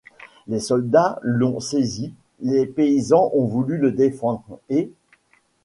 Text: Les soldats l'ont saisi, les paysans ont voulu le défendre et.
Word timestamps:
Les 0.47 0.59
soldats 0.59 1.19
l'ont 1.21 1.59
saisi, 1.59 2.11
les 2.39 2.65
paysans 2.65 3.29
ont 3.35 3.45
voulu 3.45 3.77
le 3.77 3.91
défendre 3.91 4.59
et. 4.67 4.91